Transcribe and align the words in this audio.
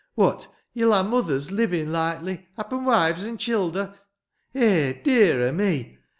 "What, 0.15 0.47
ye'll 0.73 0.93
ha' 0.95 1.07
mothers 1.07 1.51
livin', 1.51 1.91
likely; 1.91 2.47
happen 2.57 2.85
wives 2.85 3.23
and 3.25 3.39
childer? 3.39 3.93
Eh, 4.55 4.93
dear 5.03 5.47
o' 5.47 5.51
me! 5.51 5.99